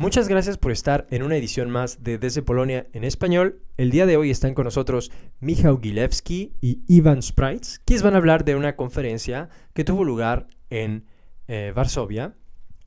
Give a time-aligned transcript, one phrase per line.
[0.00, 3.60] Muchas gracias por estar en una edición más de Desde Polonia en español.
[3.76, 8.16] El día de hoy están con nosotros Michał Gilewski y Ivan Sprites, quienes van a
[8.16, 11.04] hablar de una conferencia que tuvo lugar en
[11.48, 12.34] eh, Varsovia.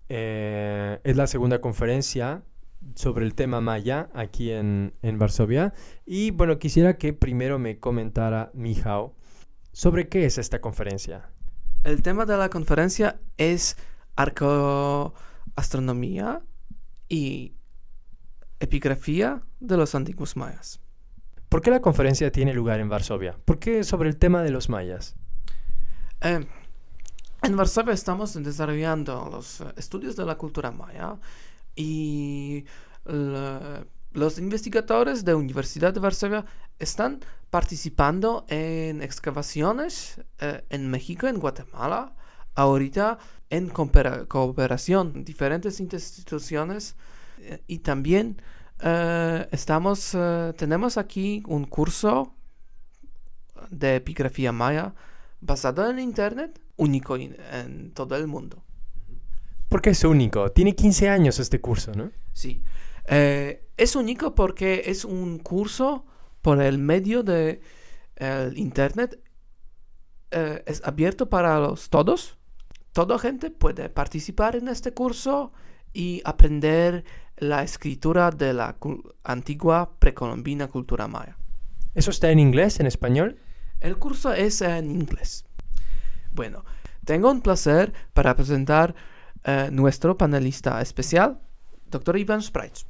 [0.09, 2.41] Eh, es la segunda conferencia
[2.95, 5.75] sobre el tema maya aquí en, Varsovia.
[6.07, 9.13] Y bueno, quisiera que primero me comentara Michał
[9.71, 11.29] sobre qué es esta conferencia.
[11.83, 13.77] El tema de la conferencia es
[14.15, 16.41] arcoastronomía
[17.09, 17.53] y
[18.59, 20.79] epigrafía de los antiguos mayas.
[21.49, 23.37] ¿Por qué la conferencia tiene lugar en Varsovia?
[23.45, 25.15] ¿Por qué sobre el tema de los mayas?
[26.21, 26.45] Eh,
[27.43, 31.17] en Varsovia estamos desarrollando los eh, estudios de la cultura maya
[31.75, 32.65] y
[34.13, 36.45] los investigadores de la Universidad de Varsovia
[36.79, 42.15] están participando en excavaciones eh, en México, en Guatemala,
[42.55, 43.17] ahorita
[43.49, 46.95] en coopera- cooperación diferentes instituciones
[47.39, 48.41] eh, y también
[48.81, 52.33] eh, estamos eh, tenemos aquí un curso
[53.69, 54.93] de epigrafía maya
[55.41, 58.63] basado en internet único en, en todo el mundo.
[59.69, 60.51] Porque es único.
[60.51, 62.11] Tiene 15 años este curso, ¿no?
[62.33, 62.63] Sí.
[63.05, 66.05] Es único porque es un curso
[66.41, 67.61] por el medio de
[68.15, 69.19] el internet.
[70.31, 72.37] es abierto para los todos.
[72.93, 75.51] Toda gente puede participar en este curso
[75.93, 77.03] y aprender
[77.37, 78.77] la escritura de la
[79.23, 81.35] antigua precolombina cultura maya.
[81.95, 83.39] ¿Eso está en inglés, en español?
[83.79, 85.43] El curso es en inglés.
[86.33, 86.65] Bueno,
[87.03, 88.93] tengo un placer para presentar
[89.43, 91.41] eh, nuestro panelista especial,
[91.87, 92.17] Dr.
[92.17, 92.85] Ivan Sprites.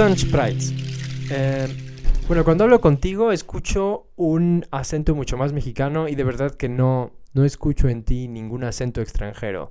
[0.00, 0.72] Ivan Sprites.
[1.30, 1.68] Eh,
[2.26, 7.12] bueno, cuando hablo contigo escucho un acento mucho más mexicano y de verdad que no,
[7.34, 9.70] no escucho en ti ningún acento extranjero.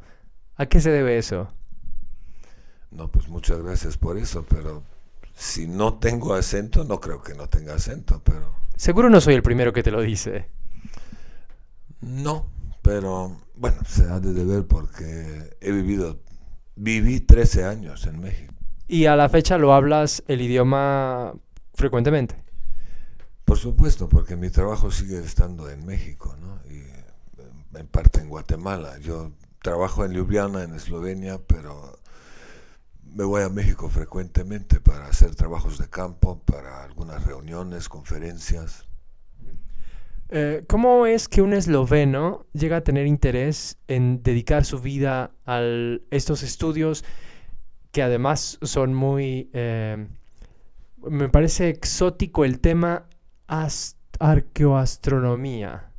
[0.55, 1.51] ¿A qué se debe eso?
[2.91, 4.83] No, pues muchas gracias por eso, pero
[5.33, 9.41] si no tengo acento, no creo que no tenga acento, pero Seguro no soy el
[9.41, 10.45] primero que te lo dice.
[12.01, 12.45] no,
[12.83, 16.19] pero bueno, se ha de deber porque he vivido,
[16.75, 18.58] viví 13 años en México.
[18.89, 21.35] Y a la fecha lo hablas el idioma
[21.75, 22.35] frecuentemente.
[23.45, 26.59] Por supuesto, porque mi trabajo sigue estando en México, ¿no?
[26.67, 27.05] Y eh,
[27.75, 28.97] en parte en Guatemala.
[28.97, 31.99] Yo trabajo en Ljubljana, en Eslovenia, pero
[33.03, 38.87] me voy a México frecuentemente para hacer trabajos de campo, para algunas reuniones, conferencias.
[40.29, 45.61] Eh, ¿Cómo es que un esloveno llega a tener interés en dedicar su vida a
[46.09, 47.05] estos estudios
[47.91, 49.49] que además son muy...
[49.53, 50.07] eh,
[51.09, 53.07] me parece exótico el tema
[53.47, 55.91] ast- arqueoastronomía.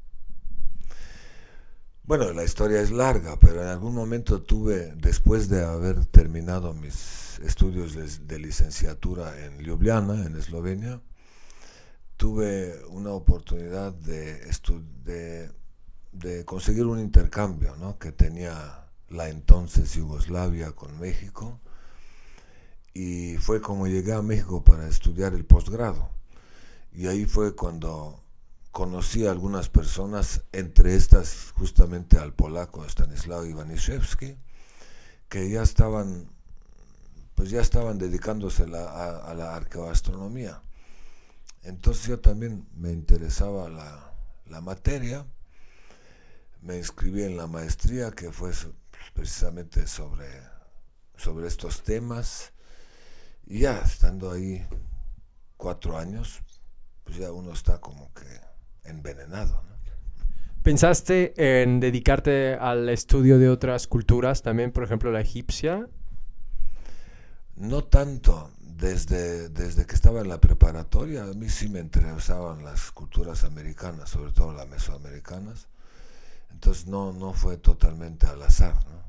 [2.02, 7.38] Bueno, la historia es larga, pero en algún momento tuve, después de haber terminado mis
[7.40, 11.00] estudios de, licenciatura en Ljubljana, en Eslovenia,
[12.16, 14.40] tuve una oportunidad de,
[15.04, 15.50] de,
[16.12, 17.98] de conseguir un intercambio ¿no?
[17.98, 21.60] que tenía la entonces Yugoslavia con México
[22.94, 26.10] y fue como llegué a México para estudiar el posgrado.
[26.92, 28.22] Y ahí fue cuando
[28.72, 34.36] conocí a algunas personas, entre estas justamente al polaco Stanislaw Iwaniszewski,
[35.28, 36.28] que ya estaban,
[37.34, 40.62] pues ya estaban dedicándose la- a, a la arqueoastronomía.
[41.62, 44.12] Entonces yo también me interesaba la,
[44.46, 45.26] la materia,
[46.62, 48.52] me inscribí en la maestría que fue
[49.14, 50.26] precisamente sobre,
[51.16, 52.52] sobre estos temas,
[53.50, 54.64] y ya estando ahí
[55.56, 56.40] cuatro años,
[57.02, 58.24] pues ya uno está como que
[58.88, 59.64] envenenado.
[59.64, 59.70] ¿no?
[60.62, 65.88] ¿Pensaste en dedicarte al estudio de otras culturas, también por ejemplo la egipcia?
[67.56, 72.92] No tanto desde, desde que estaba en la preparatoria, a mí sí me interesaban las
[72.92, 75.66] culturas americanas, sobre todo las mesoamericanas.
[76.52, 79.02] Entonces no, no fue totalmente al azar, ¿no?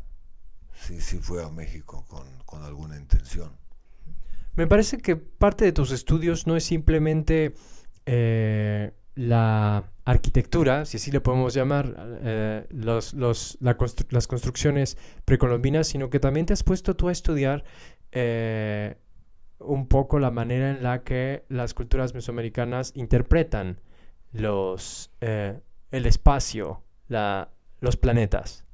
[0.74, 3.61] Sí, sí fue a México con, con alguna intención.
[4.56, 7.54] Me parece que parte de tus estudios no es simplemente
[8.06, 16.46] eh, la arquitectura, si así le podemos llamar, eh, las construcciones precolombinas, sino que también
[16.46, 17.64] te has puesto tú a estudiar
[18.12, 18.98] eh,
[19.60, 23.80] un poco la manera en la que las culturas mesoamericanas interpretan
[24.34, 28.66] los, el espacio, los planetas.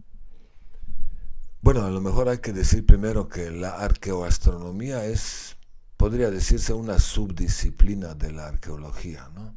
[1.62, 5.57] Bueno, a lo mejor hay que decir primero que la arqueoastronomía es,
[5.98, 9.30] podría decirse, una subdisciplina de la arqueología.
[9.34, 9.54] ¿no?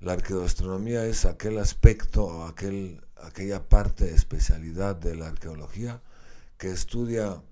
[0.00, 6.00] La arqueoastronomía es aquel aspecto o aquel, aquella parte, especialidad de la arqueología
[6.58, 7.42] que estudia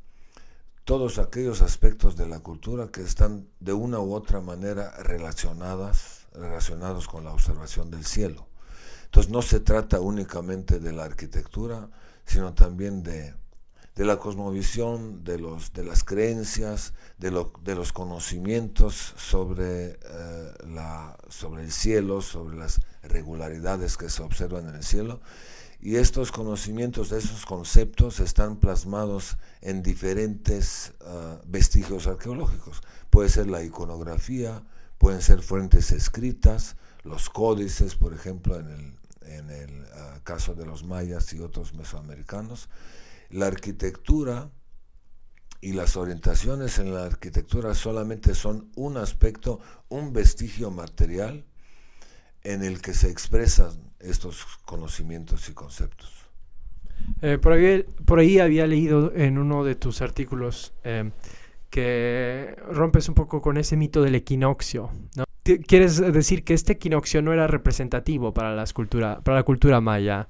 [0.84, 7.08] todos aquellos aspectos de la cultura que están de una u otra manera relacionadas, relacionados
[7.08, 8.46] con la observación del cielo.
[9.06, 11.88] Entonces no se trata únicamente de la arquitectura,
[12.26, 13.34] sino también de
[13.94, 17.30] de la cosmovisión, de, los, de las creencias, de,
[17.62, 24.68] de los conocimientos sobre, eh, la, sobre el cielo, sobre las regularidades que se observan
[24.68, 25.20] en el cielo.
[25.80, 32.82] Y estos conocimientos, esos conceptos están plasmados en diferentes eh, vestigios arqueológicos.
[33.10, 34.62] Puede ser la iconografía,
[34.98, 38.94] pueden ser fuentes escritas, los códices, por ejemplo, en el,
[39.30, 42.68] en el eh, caso de los mayas y otros mesoamericanos
[43.34, 44.50] la arquitectura
[45.60, 51.44] y las orientaciones en la arquitectura solamente son un aspecto, un vestigio material
[52.44, 56.12] en el que se expresan estos conocimientos y conceptos.
[57.22, 61.10] Eh, por, ahí, por, ahí, había leído en uno de tus artículos eh,
[61.70, 64.90] que rompes un poco con ese mito del equinoccio.
[65.66, 70.28] ¿Quieres decir que este equinoccio no era representativo para, para la cultura maya?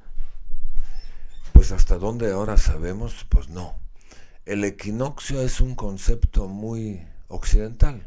[1.54, 3.76] Pues hasta donde ahora sabemos, pues no.
[4.44, 8.06] El equinoccio es un concepto muy occidental.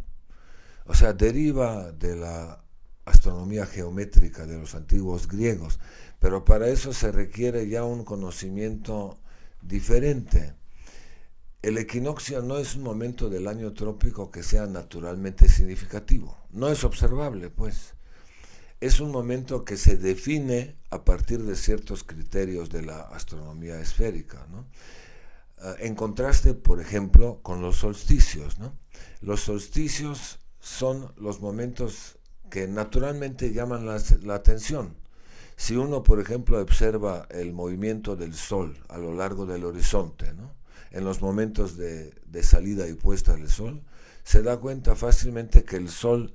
[0.85, 2.61] O sea, deriva de la
[3.05, 5.79] astronomía geométrica de los antiguos griegos,
[6.19, 9.17] pero para eso se requiere ya un conocimiento
[9.61, 10.53] diferente.
[11.61, 16.83] El equinoccio no es un momento del año trópico que sea naturalmente significativo, no es
[16.83, 17.95] observable, pues
[18.79, 24.45] es un momento que se define a partir de ciertos criterios de la astronomía esférica.
[25.59, 28.57] Ah, en contraste, por ejemplo, con los solsticios.
[29.21, 32.17] Los solsticios son los momentos
[32.51, 34.95] que naturalmente llaman la, atención.
[35.55, 40.31] Si uno, por ejemplo, observa el movimiento del Sol a lo largo del horizonte,
[40.91, 43.81] en los momentos de, de salida y puesta del Sol,
[44.23, 46.33] se da cuenta fácilmente que el Sol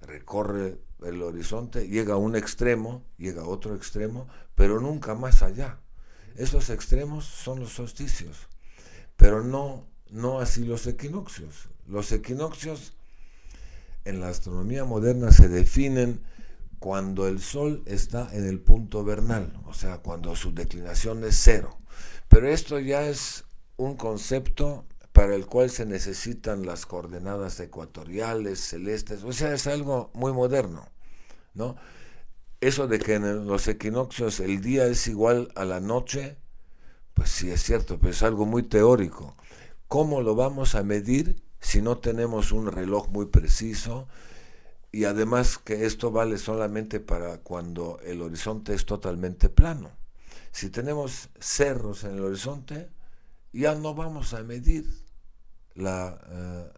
[0.00, 5.78] recorre el horizonte, llega a un extremo, llega a otro extremo, pero nunca más allá.
[6.36, 8.48] Esos extremos son los solsticios,
[9.16, 11.68] pero no, no así los equinoccios.
[11.86, 12.94] Los equinoccios
[14.04, 16.20] en la astronomía moderna se definen
[16.78, 21.78] cuando el Sol está en el punto vernal, o sea, cuando su declinación es cero.
[22.28, 23.44] Pero esto ya es
[23.76, 30.10] un concepto para el cual se necesitan las coordenadas ecuatoriales, celestes, o sea, es algo
[30.14, 30.88] muy moderno,
[31.54, 31.76] ¿no?
[32.60, 36.36] Eso de que en los equinoccios el día es igual a la noche,
[37.12, 39.36] pues sí es cierto, pero es algo muy teórico.
[39.88, 44.08] ¿Cómo lo vamos a medir si no tenemos un reloj muy preciso?
[44.92, 49.90] Y además que esto vale solamente para cuando el horizonte es totalmente plano.
[50.52, 52.90] Si tenemos cerros en el horizonte,
[53.52, 54.86] ya no vamos a medir
[55.74, 56.72] la, eh,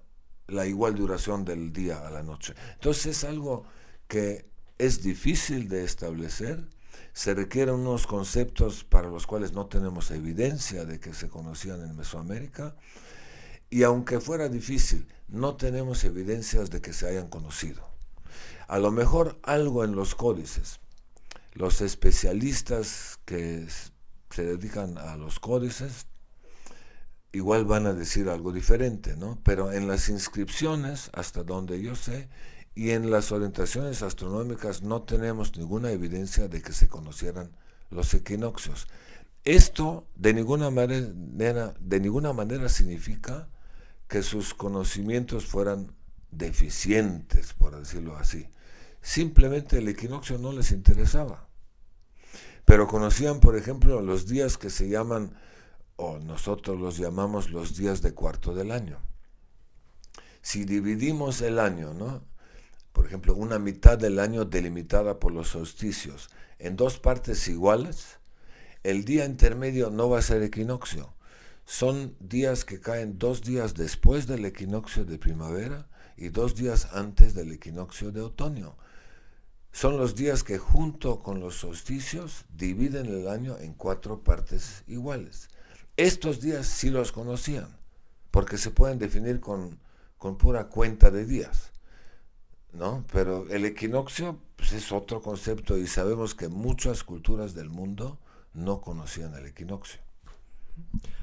[0.49, 2.55] la igual duración del día a la noche.
[2.75, 3.65] Entonces es algo
[4.09, 6.69] que es difícil de establecer,
[7.13, 11.97] se requieren unos conceptos para los cuales no tenemos evidencia de que se conocían en
[11.97, 12.77] Mesoamérica,
[13.71, 17.89] y aunque fuera difícil, no tenemos evidencias de que se hayan conocido.
[18.69, 20.81] A lo mejor algo en los códices.
[21.53, 23.67] Los especialistas que
[24.31, 26.07] se dedican a los códices
[27.35, 29.39] igual van a decir algo diferente, ¿no?
[29.43, 32.29] Pero en las inscripciones, hasta donde yo sé,
[32.77, 37.51] y en las orientaciones astronómicas no tenemos ninguna evidencia de que se conocieran
[37.91, 38.87] los equinoccios.
[39.45, 43.49] Esto de ninguna manera, de ninguna manera significa
[44.09, 45.93] que sus conocimientos fueran
[46.31, 48.49] deficientes, por decirlo así.
[49.03, 51.49] Simplemente el equinoccio no les interesaba.
[52.65, 55.35] Pero conocían, por ejemplo, los días que se llaman
[55.97, 58.99] o nosotros los llamamos los días de cuarto del año.
[60.43, 62.23] Si dividimos el año, ¿no?
[62.95, 68.21] por ejemplo, una mitad del año delimitada por los solsticios en dos partes iguales,
[68.85, 71.13] el día intermedio no va a ser equinoccio.
[71.65, 77.35] Son días que caen dos días después del equinoccio de primavera y dos días antes
[77.35, 78.77] del equinoccio de otoño.
[79.73, 85.49] Son los días que junto con los solsticios dividen el año en cuatro partes iguales.
[85.97, 87.69] Estos días sí los conocían,
[88.31, 89.79] porque se pueden definir con,
[90.19, 91.75] con pura cuenta de días.
[92.75, 93.05] ¿no?
[93.13, 98.19] Pero el equinoccio pues, es otro concepto y sabemos que muchas culturas del mundo
[98.53, 100.01] no conocían el equinoccio.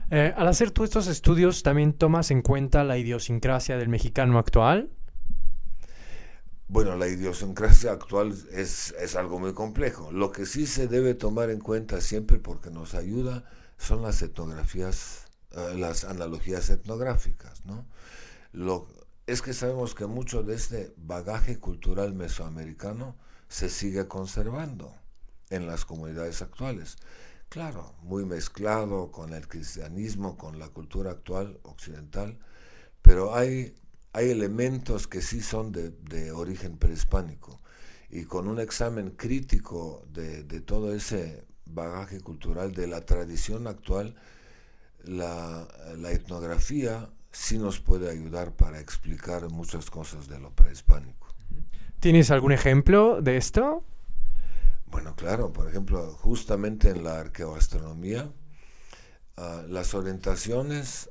[0.10, 4.90] Eh, al hacer tú estos estudios, ¿también tomas en cuenta la idiosincrasia del mexicano actual?
[6.68, 10.12] Bueno, la idiosincrasia actual es, es, algo muy complejo.
[10.12, 13.44] Lo que sí se debe tomar en cuenta siempre porque nos ayuda
[13.82, 17.66] son las etnografías, eh, las analogías etnográficas.
[17.66, 17.86] ¿no?
[18.54, 18.88] Lo,
[19.26, 23.16] es que sabemos que mucho de este bagaje cultural mesoamericano
[23.48, 24.94] se sigue conservando
[25.50, 26.98] en las comunidades actuales.
[27.50, 32.40] Claro, muy mezclado con el cristianismo, con la cultura actual occidental,
[33.02, 33.76] pero hay,
[34.14, 37.60] hay elementos que sí son de, origen prehispánico.
[38.10, 44.16] Y con un examen crítico de, todo ese bagaje cultural, de la tradición actual,
[45.04, 51.28] la, la etnografía sí nos puede ayudar para explicar muchas cosas de lo prehispánico.
[52.00, 53.84] ¿Tienes algún ejemplo de esto?
[54.88, 58.30] Bueno, claro, por ejemplo, justamente en la arqueoastronomía,
[59.38, 61.10] ah, las orientaciones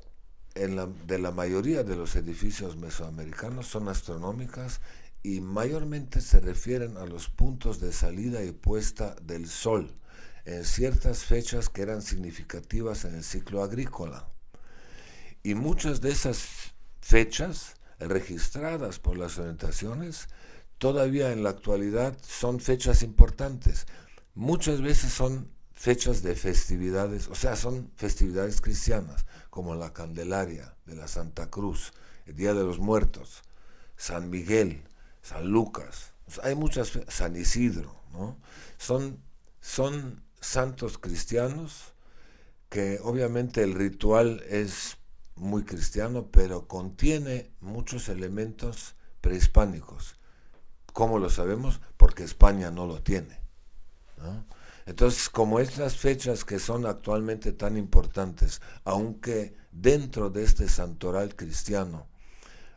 [0.53, 4.81] de la mayoría de los edificios mesoamericanos son astronómicas
[5.23, 9.95] y mayormente se refieren a los puntos de salida y puesta del sol
[10.51, 14.27] en ciertas fechas que eran significativas en el ciclo agrícola.
[15.43, 20.27] Y muchas de esas fechas registradas por las orientaciones
[20.77, 23.85] todavía en la actualidad son fechas importantes.
[24.33, 30.95] Muchas veces son fechas de festividades, o sea, son festividades cristianas, como la Candelaria de
[30.95, 31.93] la Santa Cruz,
[32.25, 33.41] el Día de los Muertos,
[33.97, 34.83] San Miguel,
[35.21, 36.11] San Lucas,
[36.43, 38.37] hay muchas, San Isidro, ¿no?
[38.77, 39.19] Son,
[39.59, 41.93] son santos cristianos
[42.69, 44.97] que obviamente el ritual es
[45.35, 50.15] muy cristiano, pero contiene muchos elementos prehispánicos.
[50.93, 51.81] ¿Cómo lo sabemos?
[51.97, 53.39] Porque España no lo tiene.
[54.85, 62.07] Entonces, como estas fechas que son actualmente tan importantes, aunque dentro de este santoral cristiano,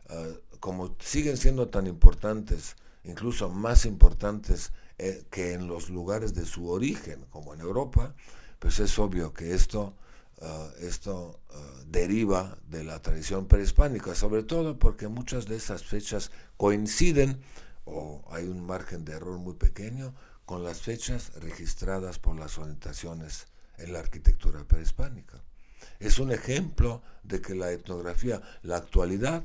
[0.09, 0.25] ah,
[0.59, 6.69] como siguen siendo tan importantes, incluso más importantes eh, que en los lugares de su
[6.69, 8.15] origen, como en Europa,
[8.59, 9.93] pues es obvio que esto,
[10.41, 16.31] ah, esto ah, deriva de la tradición prehispánica, sobre todo porque muchas de esas fechas
[16.57, 17.41] coinciden
[17.85, 20.13] o hay un margen de error muy pequeño
[20.45, 23.47] con las fechas registradas por las orientaciones
[23.77, 25.43] en la arquitectura prehispánica.
[25.99, 29.43] Es un ejemplo de que la etnografía, la actualidad,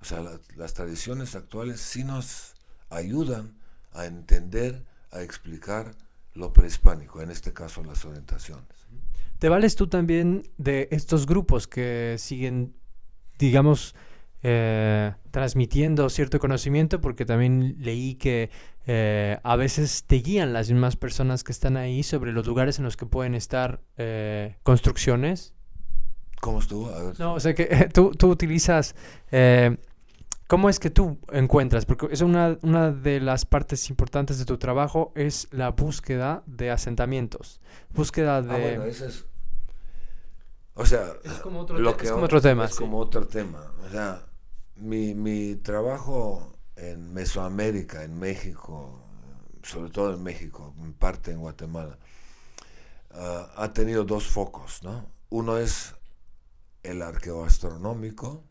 [0.00, 0.22] o sea,
[0.56, 2.54] las tradiciones actuales sí nos
[2.90, 3.58] ayudan
[3.98, 5.94] a entender, a explicar
[6.34, 8.64] lo prehispánico, en este caso las orientaciones.
[9.38, 12.74] ¿Te vales tú también de estos grupos que siguen,
[13.38, 13.94] digamos,
[14.42, 18.50] eh, transmitiendo cierto conocimiento, porque también leí que
[18.86, 22.84] eh, a veces te guían las mismas personas que están ahí sobre los lugares en
[22.84, 25.54] los que pueden estar eh, construcciones.
[26.40, 26.92] ¿Cómo estuvo?
[27.18, 28.94] No, o sea que tú, tú utilizas...
[30.48, 31.84] ¿Cómo es que tú encuentras?
[31.84, 36.70] Porque es una, una de las partes importantes de tu trabajo es la búsqueda de
[36.70, 37.60] asentamientos.
[37.90, 38.54] Búsqueda ah, de...
[38.54, 39.26] Ah, bueno, ese es...
[40.72, 42.64] O sea, es como otro, lo que es como otro tema.
[42.64, 43.72] Es como otro tema.
[43.86, 44.24] O sea,
[44.76, 49.02] mi, mi trabajo en Mesoamérica, en México,
[49.62, 51.98] sobre todo en México, en parte en Guatemala,
[53.10, 55.10] ah, ha tenido dos focos, ¿no?
[55.28, 55.94] Uno es
[56.84, 58.44] el arqueoastronómico,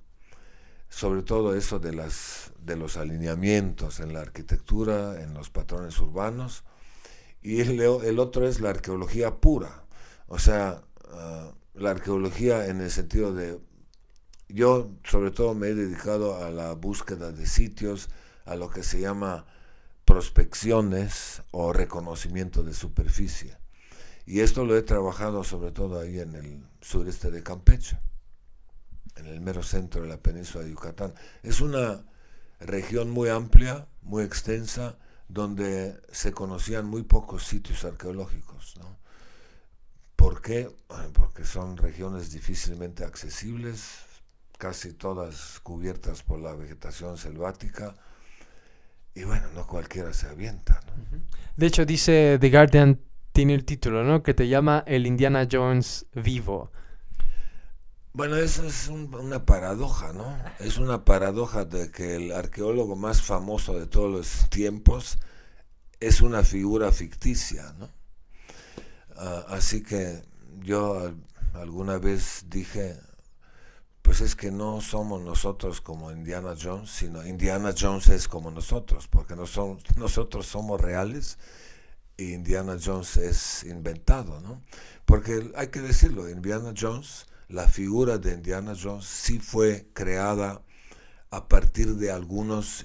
[0.89, 6.63] sobre todo eso de, las, de los alineamientos en la arquitectura, en los patrones urbanos,
[7.41, 9.85] y el, otro es la arqueología pura,
[10.27, 13.59] o sea, ah, la arqueología en el sentido de
[14.49, 18.09] yo sobre todo me he dedicado a la búsqueda de sitios,
[18.45, 19.45] a lo que se llama
[20.05, 23.57] prospecciones o reconocimiento de superficie.
[24.25, 27.99] Y esto lo he trabajado sobre todo ahí en el sureste de Campeche,
[29.19, 31.13] en el mero centro de la península de Yucatán.
[31.43, 32.03] Es una
[32.59, 34.97] región muy amplia, muy extensa,
[35.27, 38.75] donde se conocían muy pocos sitios arqueológicos.
[40.15, 40.69] ¿Por qué?
[41.13, 43.99] Porque son regiones difícilmente accesibles,
[44.57, 47.95] casi todas cubiertas por la vegetación selvática.
[49.13, 50.79] Y bueno, no cualquiera se avienta.
[51.55, 52.99] De hecho, dice The Guardian,
[53.31, 54.23] tiene el título, ¿no?
[54.23, 56.71] Que te llama el Indiana Jones vivo.
[58.17, 60.35] Bueno, eso es una paradoja, ¿no?
[60.57, 65.19] Es una paradoja de que el arqueólogo más famoso de todos los tiempos
[65.99, 67.91] es una figura ficticia, ¿no?
[69.17, 70.23] Ah, así que
[70.63, 71.13] yo
[71.53, 72.99] alguna vez dije,
[74.01, 79.07] pues es que no somos nosotros como Indiana Jones, sino Indiana Jones es como nosotros,
[79.07, 81.37] porque no son, nosotros somos reales
[82.17, 84.63] y Indiana Jones es inventado, ¿no?
[85.05, 90.61] Porque hay que decirlo, Indiana Jones la figura de Indiana Jones sí fue creada
[91.29, 92.83] a partir de algunos,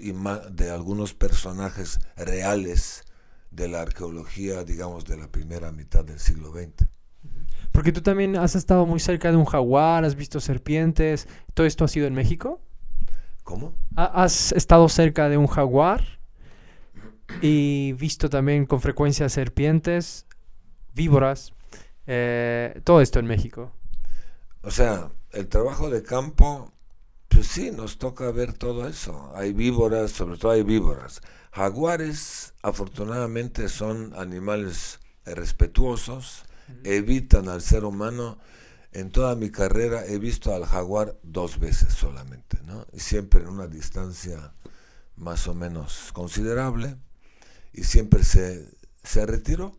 [0.51, 3.05] de algunos personajes reales
[3.51, 6.89] de la arqueología, digamos, de la primera mitad del siglo XX.
[7.71, 11.85] Porque tú también has estado muy cerca de un jaguar, has visto serpientes, ¿todo esto
[11.85, 12.61] ha sido en México?
[13.45, 13.75] ¿Cómo?
[13.97, 16.03] ¿Has estado cerca de un jaguar
[17.41, 20.27] y visto también con frecuencia serpientes,
[20.95, 21.53] víboras,
[22.07, 23.73] eh, todo esto en México?
[24.63, 26.73] O sea, el trabajo de campo,
[27.29, 29.33] pues sí, nos toca ver todo eso.
[29.35, 31.21] Hay víboras, sobre todo hay víboras.
[31.53, 36.45] Jaguares, afortunadamente, son animales respetuosos,
[36.85, 38.39] evitan al ser humano.
[38.93, 42.87] En toda mi carrera he visto al jaguar dos veces solamente, ¿no?
[42.93, 44.55] Y siempre en una distancia
[45.17, 46.97] más o menos considerable.
[47.73, 48.69] Y siempre se,
[49.03, 49.77] se retiró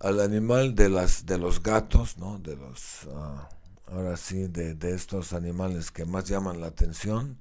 [0.00, 2.38] al animal de, las, de los gatos, ¿no?
[2.38, 3.06] De los...
[3.14, 3.48] Ah,
[3.90, 7.38] ahora sí, de, estos animales que más llaman la atención.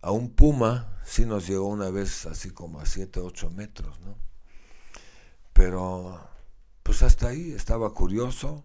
[0.00, 4.16] A un puma sí nos llegó una vez así como a 7, 8 metros, ¿no?
[5.52, 6.20] Pero
[6.82, 8.62] pues hasta ahí estaba curioso,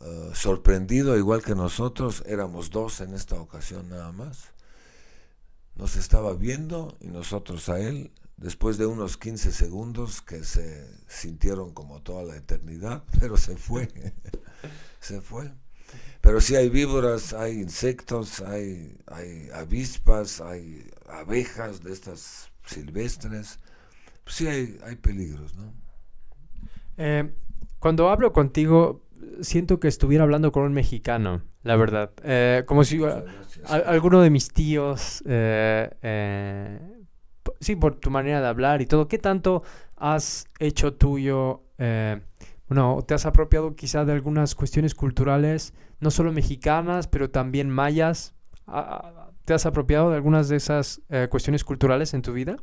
[0.00, 4.52] eh, sorprendido, igual que nosotros, éramos dos en esta ocasión nada más.
[5.76, 11.74] Nos estaba viendo y nosotros a él, después de unos 15 segundos que se sintieron
[11.74, 13.88] como toda la eternidad, pero se fue.
[15.00, 15.52] se fue.
[16.20, 23.58] Pero sí hay víboras, hay insectos, hay, hay avispas, hay abejas de estas silvestres.
[24.24, 25.72] Pues sí hay, hay peligros, ¿no?
[26.98, 27.32] Eh,
[27.78, 29.02] cuando hablo contigo,
[29.40, 32.10] siento que estuviera hablando con un mexicano, la verdad.
[32.24, 33.00] Eh, como si
[33.64, 36.97] alguno de mis tíos, eh,
[37.60, 39.62] sí, por tu manera de hablar y todo, ¿qué tanto
[39.96, 41.62] has hecho tuyo
[42.68, 48.34] bueno, te has apropiado quizá de algunas cuestiones culturales, no solo mexicanas, pero también mayas.
[49.46, 52.56] ¿Te has apropiado de algunas de esas eh, cuestiones culturales en tu vida?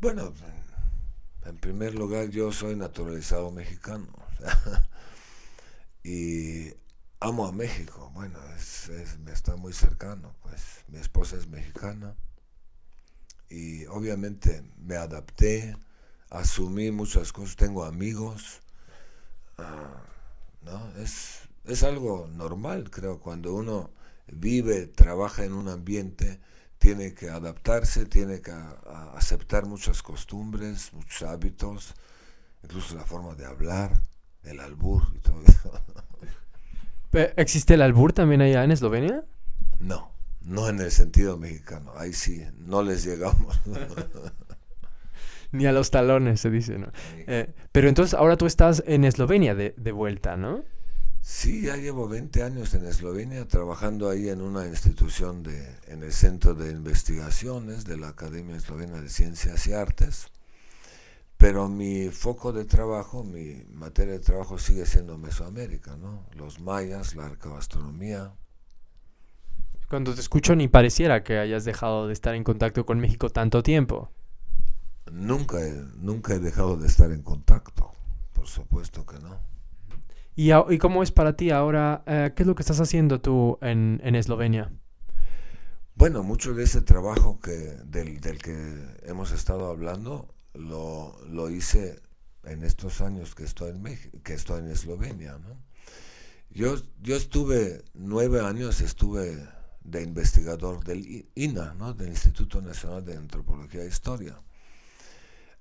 [0.00, 0.32] Bueno,
[1.44, 4.06] en primer lugar yo soy naturalizado mexicano
[6.02, 6.72] y
[7.20, 8.10] amo a México.
[8.14, 8.38] Bueno,
[9.22, 12.16] me está muy cercano, pues mi esposa es mexicana
[13.50, 15.76] y obviamente me adapté
[16.30, 18.60] asumí muchas cosas, tengo amigos,
[19.58, 20.02] ah,
[20.62, 20.92] ¿no?
[21.02, 23.90] Es, es algo normal, creo, cuando uno
[24.26, 26.40] vive, trabaja en un ambiente,
[26.78, 28.52] tiene que adaptarse, tiene que
[29.14, 31.94] aceptar muchas costumbres, muchos hábitos,
[32.62, 34.00] incluso la forma de hablar,
[34.44, 35.72] el albur y todo eso.
[37.36, 39.24] ¿Existe el albur también allá en Eslovenia?
[39.80, 40.12] No,
[40.48, 43.60] no en el sentido mexicano, ahí sí, no les llegamos.
[45.52, 46.90] Ni a los talones, se dice, ¿no?
[47.26, 50.64] Eh, pero entonces ahora tú estás en Eslovenia de, de, vuelta, ¿no?
[51.20, 56.12] Sí, ya llevo 20 años en Eslovenia trabajando ahí en una institución de, en el
[56.12, 60.28] Centro de Investigaciones de la Academia Eslovena de Ciencias y Artes.
[61.36, 66.26] Pero mi foco de trabajo, mi materia de trabajo sigue siendo Mesoamérica, ¿no?
[66.34, 68.34] Los mayas, la arqueoastronomía.
[69.88, 73.62] Cuando te escucho ni pareciera que hayas dejado de estar en contacto con México tanto
[73.62, 74.10] tiempo.
[75.10, 77.92] Nunca he, nunca he dejado de estar en contacto,
[78.34, 79.38] por supuesto que no.
[80.36, 82.02] ¿Y, y cómo es para ti ahora?
[82.06, 84.70] Eh, ¿Qué es lo que estás haciendo tú en, en Eslovenia?
[85.94, 87.50] Bueno, mucho de ese trabajo que,
[87.86, 88.54] del, del que
[89.04, 92.00] hemos estado hablando lo, lo, hice
[92.44, 95.38] en estos años que estoy en, México, que estoy en Eslovenia.
[95.38, 95.56] ¿no?
[96.50, 99.44] Yo, yo estuve nueve años, estuve
[99.90, 101.94] de investigador del INA, ¿no?
[101.94, 104.36] del Instituto Nacional de Antropología e Historia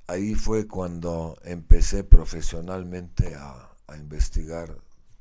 [0.08, 4.78] ahí fue cuando empecé profesionalmente a, investigar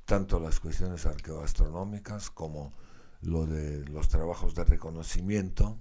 [0.07, 2.73] tanto las cuestiones arqueoastronómicas como
[3.23, 5.79] lo de los trabajos de reconocimiento.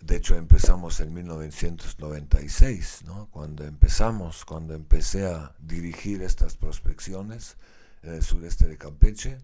[0.00, 3.30] De hecho, empezamos en 1996, ¿no?
[3.30, 7.56] cuando empezamos, cuando empecé a dirigir estas prospecciones
[8.02, 9.38] en el sureste de Campeche,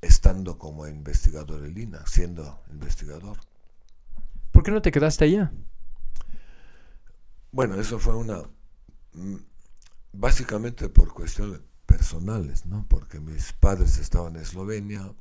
[0.00, 3.38] estando como investigador en Lina, siendo investigador.
[4.52, 5.52] ¿Por qué no te quedaste allá?
[7.52, 8.42] Bueno, eso fue una...
[9.12, 9.36] Mm,
[10.12, 12.86] básicamente por cuestiones personales, ¿no?
[12.88, 15.12] Porque mis padres estaban en Eslovenia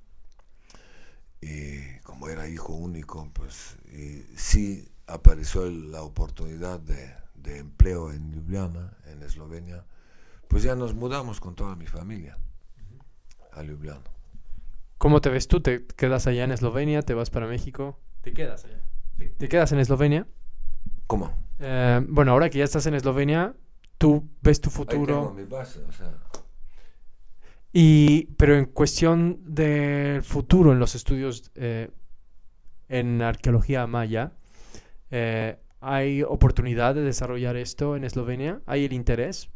[1.41, 8.31] y como era hijo único, pues y sí apareció la oportunidad de, de empleo en
[8.31, 9.85] Ljubljana, en Eslovenia,
[10.47, 12.37] pues ya nos mudamos con toda mi familia
[13.51, 14.01] a Ljubljana.
[15.03, 15.59] ¿Cómo te ves tú?
[15.59, 17.01] ¿Te quedas allá en Eslovenia?
[17.01, 17.99] ¿Te vas para México?
[18.21, 18.79] ¿Te quedas allá?
[19.17, 20.27] ¿Te, te quedas en Eslovenia?
[21.07, 21.29] ¿Cómo?
[21.59, 23.53] Eh, bueno, ahora que ya estás en Eslovenia,
[23.97, 25.33] tú ves tu Ahí tengo futuro.
[25.33, 26.13] mi base, o sea,
[27.73, 31.89] Y, pero en cuestión del futuro en los estudios eh,
[32.87, 34.31] en arqueología maya,
[35.11, 38.61] eh, ¿hay oportunidad de desarrollar esto en Eslovenia?
[38.67, 39.49] ¿Hay el interés?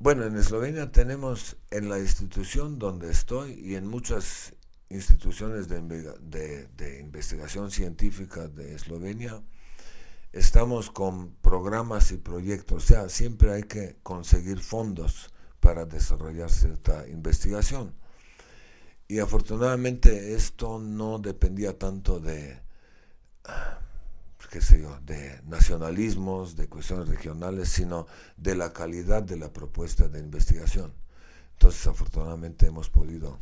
[0.00, 4.54] Bueno, en Eslovenia tenemos en la institución donde estoy y en muchas
[4.90, 9.42] instituciones de, investiga- de- de investigación científica de Eslovenia,
[10.32, 12.84] estamos con programas y proyectos.
[12.84, 17.92] O sea, siempre hay que conseguir fondos para desarrollar cierta investigación.
[19.08, 22.60] Y afortunadamente esto no dependía tanto de,
[24.50, 28.06] qué sé yo, de nacionalismos, de cuestiones regionales, sino
[28.36, 30.92] de la calidad de la propuesta de investigación.
[31.52, 33.38] Entonces, afortunadamente hemos podido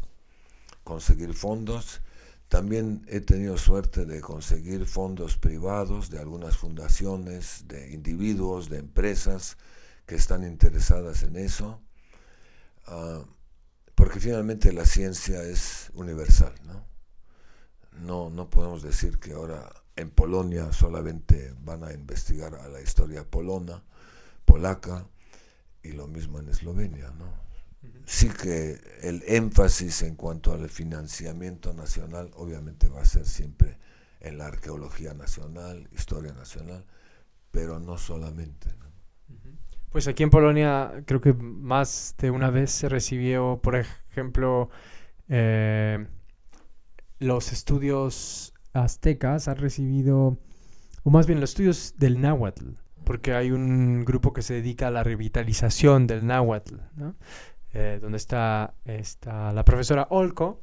[0.85, 2.01] conseguir fondos.
[2.49, 9.57] También he tenido suerte de conseguir fondos privados de algunas fundaciones, de individuos, de empresas
[10.07, 11.81] que están interesadas en eso,
[12.87, 13.25] ah,
[13.95, 16.95] porque finalmente la ciencia es universal, ¿no?
[18.02, 23.24] No, no podemos decir que ahora en Polonia solamente van a investigar a la historia
[23.24, 23.82] polona,
[24.44, 25.06] polaca,
[25.82, 27.46] y lo mismo en Eslovenia, ¿no?
[28.04, 33.78] Sí que el énfasis en cuanto al financiamiento nacional obviamente va a ser siempre
[34.20, 36.85] en la arqueología nacional, historia nacional,
[37.50, 38.68] pero no solamente.
[38.78, 38.87] ¿no?
[39.90, 44.68] Pues aquí en Polonia creo que más de una vez se recibió, por ejemplo,
[45.28, 46.06] eh,
[47.18, 50.38] los estudios aztecas han recibido,
[51.02, 52.70] o más bien los estudios del náhuatl,
[53.05, 57.14] porque hay un grupo que se dedica a la revitalización del náhuatl, ¿no?
[57.72, 60.62] Eh, donde está, está la profesora Olco.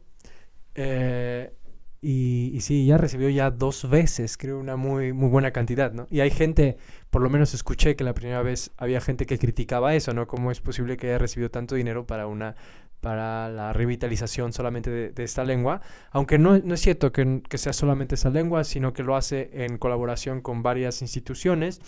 [0.76, 1.56] eh,
[2.04, 6.06] y, y sí, ya recibió ya dos veces, creo, una muy, muy buena cantidad, ¿no?
[6.12, 6.78] Y hay gente,
[7.10, 10.28] por lo menos escuché que la primera vez había gente que criticaba eso, ¿no?
[10.28, 12.56] ¿Cómo es posible que haya recibido tanto dinero para una
[13.00, 15.82] para la revitalización solamente de, esta lengua?
[16.12, 19.50] Aunque no, no es cierto que, que sea solamente esa lengua, sino que lo hace
[19.66, 21.82] en colaboración con varias instituciones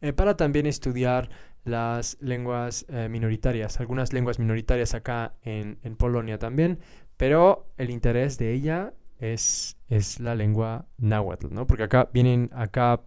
[0.00, 1.28] eh, para también estudiar
[1.64, 6.78] las lenguas eh, minoritarias, algunas lenguas minoritarias acá en, en Polonia también,
[7.16, 11.66] pero el interés de ella es, es la lengua náhuatl, ¿no?
[11.66, 13.02] Porque acá vienen acá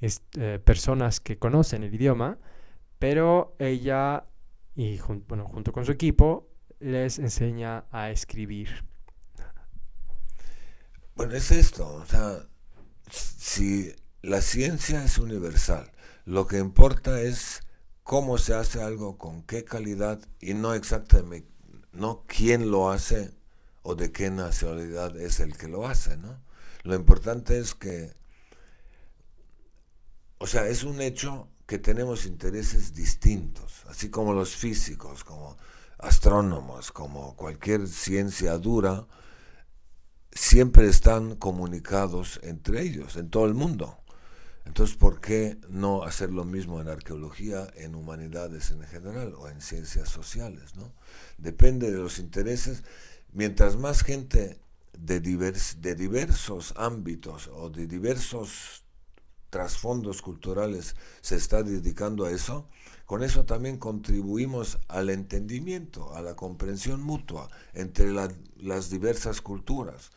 [0.00, 2.38] eh, personas que conocen el idioma,
[2.98, 4.26] pero ella,
[4.74, 6.48] y bueno, junto con su equipo,
[6.80, 8.84] les enseña a escribir.
[11.14, 12.46] Bueno, es esto, o sea,
[13.10, 15.90] si la ciencia es universal,
[16.26, 17.62] lo que importa es
[18.02, 21.48] cómo se hace algo, con qué calidad y no exactamente,
[21.92, 23.35] no quién lo hace
[23.88, 26.40] o de qué nacionalidad es el que lo hace, ¿no?
[26.82, 28.12] Lo importante es que,
[30.38, 35.56] o sea, es un hecho que tenemos intereses distintos, así como los físicos, como
[35.98, 39.06] astrónomos, como cualquier ciencia dura,
[40.32, 44.00] siempre están comunicados entre ellos, en todo el mundo.
[44.64, 49.60] Entonces, ¿por qué no hacer lo mismo en arqueología, en humanidades en general o en
[49.60, 50.74] ciencias sociales?
[50.74, 50.92] ¿no?
[51.38, 52.82] Depende de los intereses.
[53.36, 54.58] Mientras más gente
[54.98, 58.82] de, divers- de diversos ámbitos o de diversos
[59.50, 62.66] trasfondos culturales se está dedicando a eso,
[63.04, 70.12] con eso también contribuimos al entendimiento, a la comprensión mutua entre la- las diversas culturas.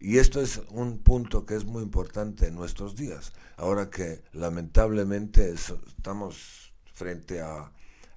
[0.00, 5.48] Y esto es un punto que es muy importante en nuestros días, ahora que lamentablemente
[5.48, 7.70] es- estamos frente a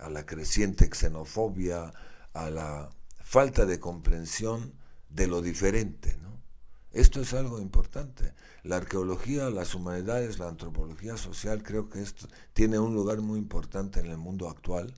[0.10, 1.94] la creciente xenofobia,
[2.34, 2.90] a la
[3.28, 4.72] falta de comprensión
[5.10, 6.16] de lo diferente.
[6.24, 6.40] ¿no?
[6.94, 8.34] Esto es algo importante.
[8.64, 14.00] La arqueología, las humanidades, la antropología social, creo que esto tiene un lugar muy importante
[14.00, 14.94] en el mundo actual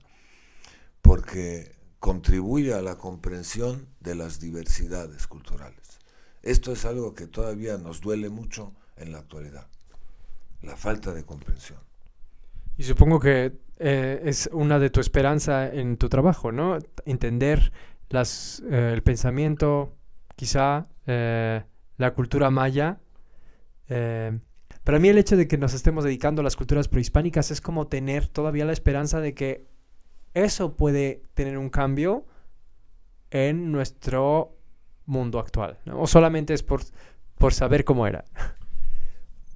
[1.02, 5.98] porque contribuye a la comprensión de las diversidades culturales.
[6.42, 9.66] Esto es algo que todavía nos duele mucho en la actualidad,
[10.62, 11.80] la falta de comprensión.
[12.76, 16.78] Y supongo que eh, es una de tu esperanza en tu trabajo, ¿no?
[17.04, 17.72] Entender
[18.12, 19.96] eh, el pensamiento,
[20.36, 21.62] quizá eh,
[21.96, 22.98] la cultura maya.
[23.88, 24.38] Eh,
[24.84, 27.86] para mí el hecho de que nos estemos dedicando a las culturas prehispánicas es como
[27.86, 29.66] tener todavía la esperanza de que
[30.34, 32.26] eso puede tener un cambio
[33.30, 34.56] en nuestro
[35.06, 35.78] mundo actual.
[35.92, 36.80] O solamente es por,
[37.36, 38.24] por saber cómo era.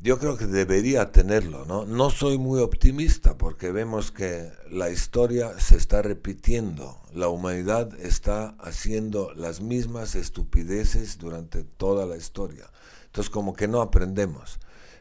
[0.04, 1.86] Yo creo que debería tenerlo, ¿no?
[1.86, 7.00] No soy muy optimista porque vemos que la historia se está repitiendo.
[7.14, 12.70] La humanidad está haciendo las mismas estupideces durante toda la historia.
[13.06, 14.60] Entonces como que no aprendemos.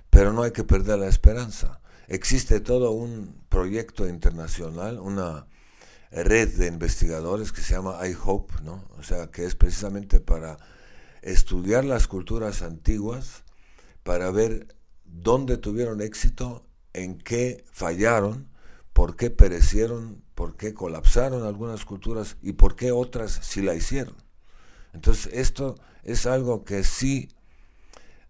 [0.09, 1.81] Pero no hay que perder la esperanza.
[2.07, 5.47] Existe todo un proyecto internacional, una
[6.11, 8.85] red de investigadores que se llama iHope, ¿no?
[8.97, 10.59] O sea, que es precisamente para
[11.21, 13.43] estudiar las culturas antiguas,
[14.03, 14.73] para ver
[15.13, 18.47] dónde tuvieron éxito, en qué fallaron,
[18.93, 24.15] por qué perecieron, por qué colapsaron algunas culturas y por qué otras sí la hicieron.
[24.93, 27.29] Entonces esto es algo que sí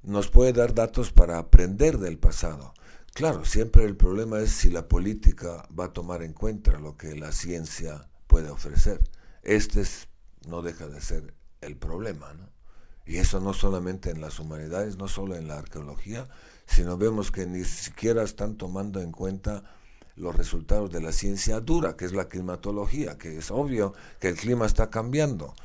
[0.02, 2.74] nos puede dar datos para aprender del pasado.
[3.14, 7.16] Claro, siempre el problema es si la política va a tomar en cuenta lo que
[7.16, 9.02] la ciencia puede ofrecer.
[9.44, 9.84] Este
[10.48, 12.50] no deja de ser el problema, ¿no?
[13.06, 16.28] Y eso no solamente en las humanidades, no solo en la arqueología,
[16.66, 19.64] sino vemos que ni siquiera están tomando en cuenta
[20.16, 24.36] los resultados de la ciencia dura, que es la climatología, que es obvio que el
[24.36, 25.56] clima está cambiando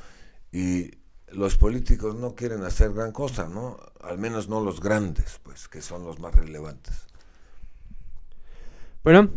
[0.51, 0.91] y
[1.31, 3.77] los políticos no quieren hacer gran cosa, ¿no?
[4.01, 7.07] Al menos no los grandes, pues, que son los más relevantes.
[9.03, 9.29] Bueno,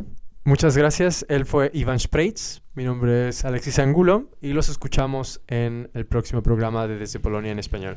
[0.45, 1.27] muchas gracias.
[1.29, 2.63] Él fue Iván Spreitz.
[2.75, 7.53] Mi nombre es Alexis Angulo y los escuchamos en el próximo programa de Desde Polonia
[7.53, 7.97] en Español.